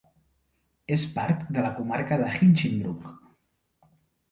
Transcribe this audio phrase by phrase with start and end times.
[0.95, 3.15] És part de la comarca de Hinchinbrook.